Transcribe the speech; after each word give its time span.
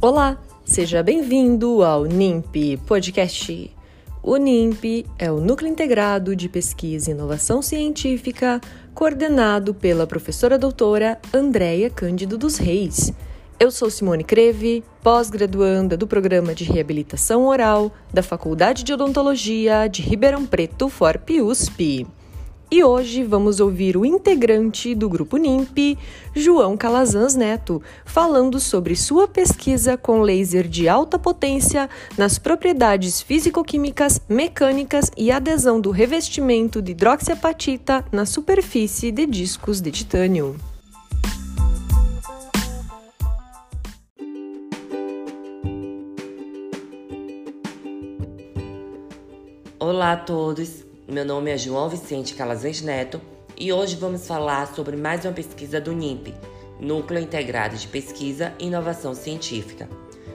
Olá, 0.00 0.38
seja 0.64 1.02
bem-vindo 1.02 1.82
ao 1.82 2.04
NIMP 2.04 2.76
Podcast. 2.86 3.76
O 4.22 4.36
NIMP 4.36 5.04
é 5.18 5.28
o 5.32 5.40
Núcleo 5.40 5.68
Integrado 5.68 6.36
de 6.36 6.48
Pesquisa 6.48 7.10
e 7.10 7.14
Inovação 7.14 7.60
Científica, 7.60 8.60
coordenado 8.94 9.74
pela 9.74 10.06
professora 10.06 10.56
doutora 10.56 11.18
Andréia 11.34 11.90
Cândido 11.90 12.38
dos 12.38 12.58
Reis. 12.58 13.12
Eu 13.58 13.72
sou 13.72 13.90
Simone 13.90 14.22
Creve, 14.22 14.84
pós-graduanda 15.02 15.96
do 15.96 16.06
Programa 16.06 16.54
de 16.54 16.62
Reabilitação 16.62 17.46
Oral 17.46 17.90
da 18.14 18.22
Faculdade 18.22 18.84
de 18.84 18.92
Odontologia 18.92 19.88
de 19.88 20.00
Ribeirão 20.00 20.46
Preto, 20.46 20.88
FORP-USP. 20.88 22.06
E 22.70 22.84
hoje 22.84 23.24
vamos 23.24 23.60
ouvir 23.60 23.96
o 23.96 24.04
integrante 24.04 24.94
do 24.94 25.08
grupo 25.08 25.38
NIMP, 25.38 25.96
João 26.34 26.76
Calazans 26.76 27.34
Neto, 27.34 27.82
falando 28.04 28.60
sobre 28.60 28.94
sua 28.94 29.26
pesquisa 29.26 29.96
com 29.96 30.20
laser 30.20 30.68
de 30.68 30.86
alta 30.86 31.18
potência 31.18 31.88
nas 32.18 32.38
propriedades 32.38 33.22
físico-químicas, 33.22 34.20
mecânicas 34.28 35.10
e 35.16 35.32
adesão 35.32 35.80
do 35.80 35.90
revestimento 35.90 36.82
de 36.82 36.92
hidroxiapatita 36.92 38.04
na 38.12 38.26
superfície 38.26 39.10
de 39.10 39.24
discos 39.24 39.80
de 39.80 39.90
titânio. 39.90 40.54
Olá 49.80 50.12
a 50.12 50.16
todos, 50.18 50.87
meu 51.10 51.24
nome 51.24 51.50
é 51.50 51.56
João 51.56 51.88
Vicente 51.88 52.34
Calazans 52.34 52.82
Neto 52.82 53.18
e 53.56 53.72
hoje 53.72 53.96
vamos 53.96 54.26
falar 54.26 54.66
sobre 54.74 54.94
mais 54.94 55.24
uma 55.24 55.32
pesquisa 55.32 55.80
do 55.80 55.90
NIMP, 55.90 56.34
Núcleo 56.78 57.18
Integrado 57.18 57.78
de 57.78 57.88
Pesquisa 57.88 58.52
e 58.58 58.66
Inovação 58.66 59.14
Científica, 59.14 59.88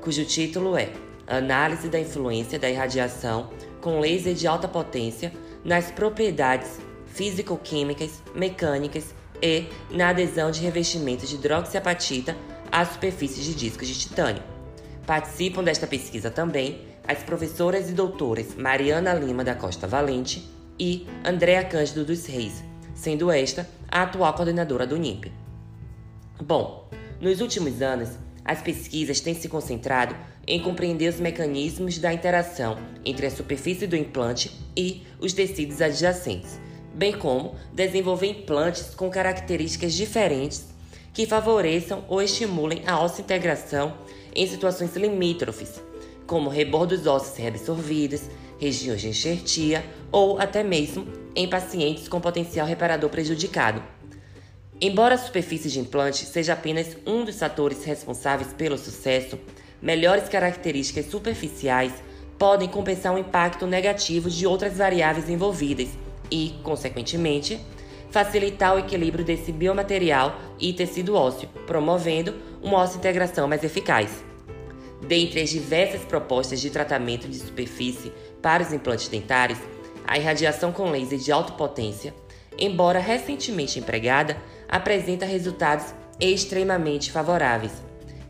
cujo 0.00 0.24
título 0.24 0.76
é 0.76 0.90
Análise 1.24 1.88
da 1.88 2.00
influência 2.00 2.58
da 2.58 2.68
irradiação 2.68 3.48
com 3.80 4.00
laser 4.00 4.34
de 4.34 4.48
alta 4.48 4.66
potência 4.66 5.32
nas 5.64 5.92
propriedades 5.92 6.80
físico-químicas, 7.14 8.20
mecânicas 8.34 9.14
e 9.40 9.66
na 9.88 10.08
adesão 10.08 10.50
de 10.50 10.62
revestimentos 10.62 11.28
de 11.28 11.36
hidroxiapatita 11.36 12.36
às 12.72 12.88
superfícies 12.88 13.44
de 13.44 13.54
discos 13.54 13.86
de 13.86 13.96
titânio. 13.96 14.42
Participam 15.06 15.62
desta 15.62 15.86
pesquisa 15.86 16.28
também 16.28 16.80
as 17.06 17.22
professoras 17.22 17.88
e 17.88 17.92
doutoras 17.92 18.56
Mariana 18.56 19.14
Lima 19.14 19.44
da 19.44 19.54
Costa 19.54 19.86
Valente 19.86 20.55
e 20.78 21.06
Andréa 21.24 21.64
Cândido 21.64 22.04
dos 22.04 22.26
Reis, 22.26 22.62
sendo 22.94 23.30
esta 23.30 23.68
a 23.88 24.02
atual 24.02 24.34
coordenadora 24.34 24.86
do 24.86 24.96
NIP. 24.96 25.32
Bom, 26.42 26.88
nos 27.20 27.40
últimos 27.40 27.80
anos, 27.80 28.10
as 28.44 28.62
pesquisas 28.62 29.20
têm 29.20 29.34
se 29.34 29.48
concentrado 29.48 30.14
em 30.46 30.62
compreender 30.62 31.08
os 31.08 31.18
mecanismos 31.18 31.98
da 31.98 32.12
interação 32.12 32.76
entre 33.04 33.26
a 33.26 33.30
superfície 33.30 33.86
do 33.86 33.96
implante 33.96 34.52
e 34.76 35.02
os 35.18 35.32
tecidos 35.32 35.80
adjacentes, 35.82 36.60
bem 36.94 37.12
como 37.12 37.56
desenvolver 37.72 38.28
implantes 38.28 38.94
com 38.94 39.10
características 39.10 39.94
diferentes 39.94 40.66
que 41.12 41.26
favoreçam 41.26 42.04
ou 42.08 42.22
estimulem 42.22 42.82
a 42.86 43.04
integração 43.18 43.94
em 44.34 44.46
situações 44.46 44.94
limítrofes, 44.94 45.80
como 46.26 46.50
rebordos 46.50 47.06
ósseos 47.06 47.38
reabsorvidos, 47.38 48.22
regiões 48.58 49.00
de 49.00 49.08
enxertia 49.08 49.84
ou 50.10 50.38
até 50.38 50.62
mesmo 50.62 51.06
em 51.34 51.48
pacientes 51.48 52.08
com 52.08 52.20
potencial 52.20 52.66
reparador 52.66 53.10
prejudicado. 53.10 53.82
Embora 54.80 55.14
a 55.14 55.18
superfície 55.18 55.70
de 55.70 55.80
implante 55.80 56.24
seja 56.26 56.52
apenas 56.52 56.96
um 57.06 57.24
dos 57.24 57.38
fatores 57.38 57.84
responsáveis 57.84 58.52
pelo 58.52 58.76
sucesso, 58.76 59.38
melhores 59.80 60.28
características 60.28 61.06
superficiais 61.06 61.92
podem 62.38 62.68
compensar 62.68 63.14
o 63.14 63.18
impacto 63.18 63.66
negativo 63.66 64.28
de 64.28 64.46
outras 64.46 64.76
variáveis 64.76 65.30
envolvidas 65.30 65.88
e, 66.30 66.54
consequentemente, 66.62 67.58
facilitar 68.10 68.74
o 68.74 68.78
equilíbrio 68.78 69.24
desse 69.24 69.52
biomaterial 69.52 70.38
e 70.58 70.72
tecido 70.72 71.14
ósseo, 71.14 71.48
promovendo 71.66 72.34
uma 72.62 72.84
integração 72.84 73.48
mais 73.48 73.64
eficaz. 73.64 74.24
Dentre 75.06 75.40
as 75.40 75.50
diversas 75.50 76.02
propostas 76.02 76.60
de 76.60 76.68
tratamento 76.68 77.28
de 77.28 77.38
superfície 77.38 78.12
para 78.42 78.62
os 78.62 78.72
implantes 78.72 79.06
dentários, 79.06 79.58
a 80.04 80.18
irradiação 80.18 80.72
com 80.72 80.90
laser 80.90 81.18
de 81.18 81.30
alta 81.30 81.52
potência, 81.52 82.12
embora 82.58 82.98
recentemente 82.98 83.78
empregada, 83.78 84.36
apresenta 84.68 85.24
resultados 85.24 85.94
extremamente 86.18 87.12
favoráveis. 87.12 87.72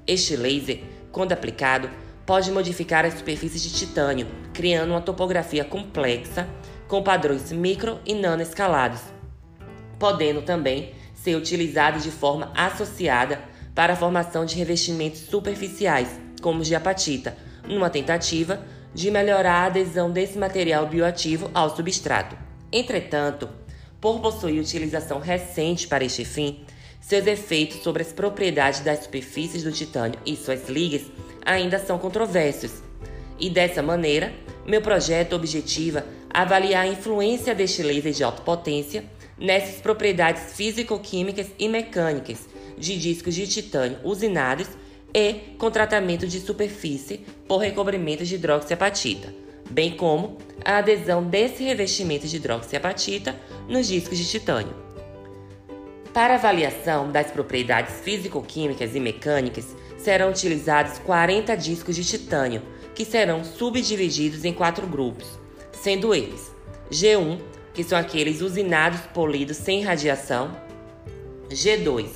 Este 0.06 0.36
laser, 0.36 0.82
quando 1.10 1.32
aplicado, 1.32 1.88
pode 2.26 2.50
modificar 2.50 3.06
as 3.06 3.15
superfícies 3.15 3.62
de 3.62 3.72
titânio, 3.72 4.26
criando 4.53 4.91
uma 4.91 5.00
topografia 5.00 5.65
complexa 5.65 6.47
com 6.86 7.03
padrões 7.03 7.50
micro 7.53 8.00
e 8.04 8.15
nanoescalados, 8.15 9.00
podendo 9.98 10.42
também 10.42 10.92
ser 11.15 11.36
utilizado 11.36 12.00
de 12.00 12.10
forma 12.10 12.53
associada 12.54 13.41
para 13.75 13.94
a 13.94 13.97
formação 13.97 14.44
de 14.44 14.56
revestimentos 14.56 15.20
superficiais 15.20 16.25
como 16.46 16.62
de 16.62 16.76
apatita, 16.76 17.36
numa 17.66 17.90
tentativa 17.90 18.64
de 18.94 19.10
melhorar 19.10 19.64
a 19.64 19.66
adesão 19.66 20.12
desse 20.12 20.38
material 20.38 20.86
bioativo 20.86 21.50
ao 21.52 21.74
substrato. 21.74 22.38
Entretanto, 22.70 23.48
por 24.00 24.20
possuir 24.20 24.60
utilização 24.60 25.18
recente 25.18 25.88
para 25.88 26.04
este 26.04 26.24
fim, 26.24 26.60
seus 27.00 27.26
efeitos 27.26 27.82
sobre 27.82 28.02
as 28.02 28.12
propriedades 28.12 28.78
das 28.78 29.02
superfícies 29.02 29.64
do 29.64 29.72
titânio 29.72 30.20
e 30.24 30.36
suas 30.36 30.68
ligas 30.68 31.02
ainda 31.44 31.80
são 31.80 31.98
controversos. 31.98 32.74
E 33.40 33.50
dessa 33.50 33.82
maneira, 33.82 34.32
meu 34.64 34.80
projeto 34.80 35.34
objetiva 35.34 36.06
avaliar 36.30 36.84
a 36.84 36.88
influência 36.88 37.56
deste 37.56 37.82
laser 37.82 38.12
de 38.12 38.22
alta 38.22 38.42
potência 38.42 39.04
nessas 39.36 39.80
propriedades 39.80 40.52
físico-químicas 40.52 41.48
e 41.58 41.68
mecânicas 41.68 42.38
de 42.78 42.96
discos 42.96 43.34
de 43.34 43.48
titânio 43.48 43.98
usinados 44.04 44.68
e 45.16 45.56
com 45.56 45.71
tratamento 45.71 46.27
de 46.27 46.38
superfície 46.38 47.25
por 47.49 47.56
recobrimento 47.56 48.22
de 48.22 48.34
hidroxiapatita, 48.34 49.32
bem 49.71 49.97
como 49.97 50.37
a 50.62 50.77
adesão 50.77 51.25
desse 51.25 51.65
revestimento 51.65 52.27
de 52.27 52.37
hidroxiapatita 52.37 53.34
nos 53.66 53.88
discos 53.88 54.19
de 54.19 54.28
titânio. 54.28 54.75
Para 56.12 56.34
avaliação 56.34 57.10
das 57.10 57.31
propriedades 57.31 58.00
físico-químicas 58.00 58.94
e 58.94 59.00
mecânicas, 59.00 59.75
serão 59.97 60.28
utilizados 60.28 60.99
40 60.99 61.56
discos 61.56 61.97
de 61.97 62.04
titânio, 62.04 62.60
que 62.94 63.06
serão 63.06 63.43
subdivididos 63.43 64.44
em 64.44 64.53
quatro 64.53 64.87
grupos, 64.87 65.27
sendo 65.72 66.15
eles 66.15 66.53
G1, 66.91 67.41
que 67.72 67.83
são 67.83 67.98
aqueles 67.98 68.43
usinados 68.43 69.00
polidos 69.15 69.56
sem 69.56 69.83
radiação, 69.83 70.54
G2, 71.48 72.09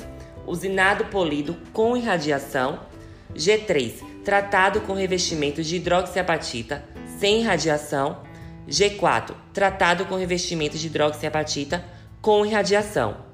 usinado 0.46 1.06
polido 1.06 1.56
com 1.72 1.96
irradiação, 1.96 2.89
G3, 3.34 3.94
tratado 4.24 4.80
com 4.82 4.94
revestimento 4.94 5.62
de 5.62 5.76
hidroxiapatita 5.76 6.84
sem 7.18 7.40
irradiação, 7.40 8.22
G4, 8.68 9.34
tratado 9.52 10.06
com 10.06 10.16
revestimento 10.16 10.78
de 10.78 10.86
hidroxiapatita 10.86 11.84
com 12.20 12.46
irradiação. 12.46 13.28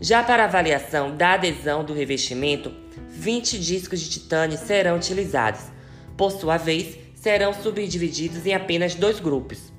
Já 0.00 0.22
para 0.22 0.44
avaliação 0.44 1.16
da 1.16 1.32
adesão 1.32 1.84
do 1.84 1.94
revestimento, 1.94 2.72
20 3.08 3.58
discos 3.58 4.00
de 4.00 4.10
titânio 4.10 4.58
serão 4.58 4.96
utilizados. 4.96 5.62
Por 6.16 6.30
sua 6.30 6.58
vez, 6.58 6.98
serão 7.14 7.54
subdivididos 7.54 8.44
em 8.44 8.54
apenas 8.54 8.94
dois 8.94 9.20
grupos: 9.20 9.72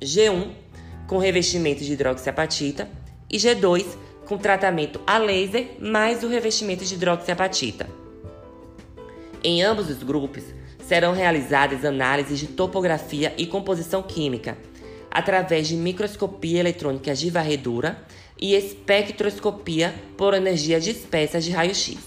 G1, 0.00 0.52
com 1.06 1.18
revestimento 1.18 1.84
de 1.84 1.92
hidroxiapatita, 1.92 2.88
e 3.30 3.36
G2, 3.36 3.84
com 4.26 4.38
tratamento 4.38 5.00
a 5.06 5.18
laser 5.18 5.76
mais 5.80 6.22
o 6.22 6.28
revestimento 6.28 6.84
de 6.84 6.94
hidroxiapatita. 6.94 8.07
Em 9.42 9.62
ambos 9.62 9.88
os 9.88 10.02
grupos 10.02 10.42
serão 10.80 11.12
realizadas 11.12 11.84
análises 11.84 12.38
de 12.38 12.48
topografia 12.48 13.32
e 13.36 13.46
composição 13.46 14.02
química 14.02 14.58
através 15.10 15.68
de 15.68 15.76
microscopia 15.76 16.60
eletrônica 16.60 17.14
de 17.14 17.30
varredura 17.30 18.02
e 18.40 18.54
espectroscopia 18.54 19.94
por 20.16 20.34
energia 20.34 20.80
dispersa 20.80 21.40
de 21.40 21.50
raio-x. 21.50 21.98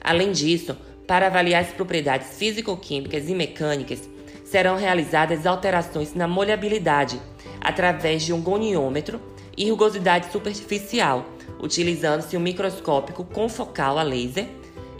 Além 0.00 0.32
disso, 0.32 0.76
para 1.06 1.26
avaliar 1.26 1.62
as 1.62 1.72
propriedades 1.72 2.36
físico-químicas 2.36 3.28
e 3.28 3.34
mecânicas, 3.34 4.08
serão 4.44 4.76
realizadas 4.76 5.46
alterações 5.46 6.14
na 6.14 6.28
molhabilidade 6.28 7.20
através 7.60 8.22
de 8.22 8.32
um 8.32 8.40
goniômetro 8.40 9.20
e 9.56 9.70
rugosidade 9.70 10.30
superficial, 10.32 11.26
utilizando-se 11.60 12.36
um 12.36 12.40
microscópio 12.40 13.14
confocal 13.24 13.98
a 13.98 14.02
laser 14.02 14.46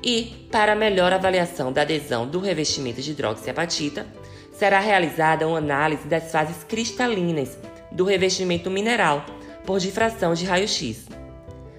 e, 0.05 0.49
para 0.53 0.75
melhor 0.75 1.13
avaliação 1.13 1.73
da 1.73 1.83
adesão 1.83 2.29
do 2.29 2.39
revestimento 2.39 3.01
de 3.01 3.13
hidroxiapatita, 3.13 4.07
será 4.53 4.79
realizada 4.79 5.49
uma 5.49 5.59
análise 5.59 6.07
das 6.07 6.31
fases 6.31 6.63
cristalinas 6.63 7.57
do 7.91 8.05
revestimento 8.05 8.71
mineral 8.71 9.25
por 9.65 9.81
difração 9.81 10.35
de 10.35 10.45
raio-x. 10.45 11.07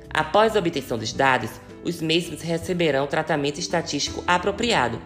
Após 0.09 0.55
a 0.55 0.59
obtenção 0.59 0.97
dos 0.97 1.13
dados, 1.13 1.51
os 1.83 2.01
mesmos 2.01 2.41
receberão 2.41 3.05
tratamento 3.05 3.59
estatístico 3.59 4.23
apropriado, 4.25 4.99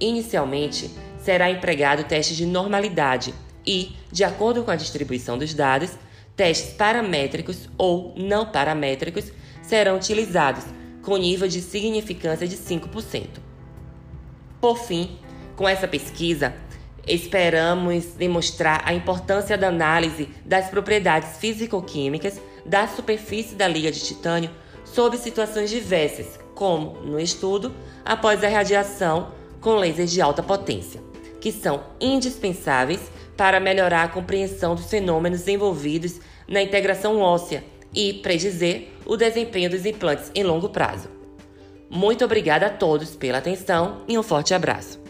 Inicialmente, 0.00 0.90
será 1.20 1.50
empregado 1.50 2.04
teste 2.04 2.36
de 2.36 2.46
normalidade 2.46 3.34
e, 3.66 3.96
de 4.12 4.22
acordo 4.22 4.62
com 4.62 4.70
a 4.70 4.76
distribuição 4.76 5.36
dos 5.36 5.52
dados, 5.52 5.90
testes 6.36 6.72
paramétricos 6.74 7.68
ou 7.76 8.14
não 8.16 8.46
paramétricos 8.46 9.32
serão 9.60 9.96
utilizados 9.96 10.64
com 11.08 11.16
nível 11.16 11.48
de 11.48 11.62
significância 11.62 12.46
de 12.46 12.54
5%. 12.54 13.26
Por 14.60 14.76
fim, 14.76 15.18
com 15.56 15.66
essa 15.66 15.88
pesquisa, 15.88 16.54
esperamos 17.06 18.08
demonstrar 18.08 18.82
a 18.84 18.92
importância 18.92 19.56
da 19.56 19.68
análise 19.68 20.28
das 20.44 20.68
propriedades 20.68 21.38
físico-químicas 21.38 22.38
da 22.66 22.86
superfície 22.86 23.54
da 23.54 23.66
liga 23.66 23.90
de 23.90 24.00
titânio 24.00 24.50
sob 24.84 25.16
situações 25.16 25.70
diversas, 25.70 26.38
como 26.54 27.00
no 27.00 27.18
estudo 27.18 27.74
após 28.04 28.44
a 28.44 28.48
radiação 28.50 29.32
com 29.62 29.76
lasers 29.76 30.12
de 30.12 30.20
alta 30.20 30.42
potência, 30.42 31.00
que 31.40 31.50
são 31.50 31.84
indispensáveis 31.98 33.00
para 33.34 33.58
melhorar 33.58 34.02
a 34.02 34.08
compreensão 34.08 34.74
dos 34.74 34.90
fenômenos 34.90 35.48
envolvidos 35.48 36.20
na 36.46 36.60
integração 36.60 37.18
óssea 37.18 37.64
e 37.94 38.12
predizer 38.12 38.88
o 39.08 39.16
desempenho 39.16 39.70
dos 39.70 39.86
implantes 39.86 40.30
em 40.34 40.44
longo 40.44 40.68
prazo. 40.68 41.08
Muito 41.90 42.24
obrigada 42.24 42.66
a 42.66 42.70
todos 42.70 43.16
pela 43.16 43.38
atenção 43.38 44.02
e 44.06 44.18
um 44.18 44.22
forte 44.22 44.52
abraço. 44.52 45.00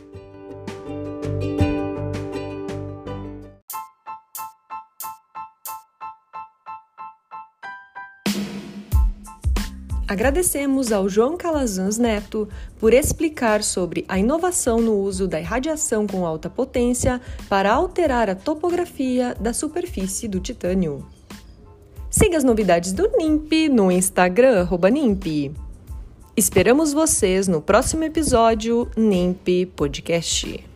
Agradecemos 10.06 10.90
ao 10.90 11.06
João 11.06 11.36
Calazans 11.36 11.98
Neto 11.98 12.48
por 12.78 12.94
explicar 12.94 13.62
sobre 13.62 14.06
a 14.08 14.18
inovação 14.18 14.80
no 14.80 14.94
uso 14.94 15.28
da 15.28 15.38
irradiação 15.38 16.06
com 16.06 16.24
alta 16.24 16.48
potência 16.48 17.20
para 17.46 17.70
alterar 17.70 18.30
a 18.30 18.34
topografia 18.34 19.34
da 19.38 19.52
superfície 19.52 20.26
do 20.26 20.40
titânio. 20.40 21.17
Siga 22.18 22.36
as 22.36 22.42
novidades 22.42 22.92
do 22.92 23.08
NIMP 23.16 23.68
no 23.68 23.92
Instagram, 23.92 24.66
NIMP. 24.90 25.52
Esperamos 26.36 26.92
vocês 26.92 27.46
no 27.46 27.62
próximo 27.62 28.02
episódio 28.02 28.90
NIMP 28.96 29.66
Podcast. 29.76 30.67